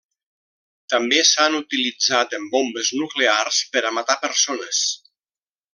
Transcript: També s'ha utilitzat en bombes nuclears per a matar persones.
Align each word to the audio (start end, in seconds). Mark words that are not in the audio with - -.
També 0.93 1.19
s'ha 1.31 1.45
utilitzat 1.59 2.33
en 2.39 2.49
bombes 2.55 2.91
nuclears 3.03 3.61
per 3.77 3.85
a 3.91 3.93
matar 3.99 4.17
persones. 4.27 4.85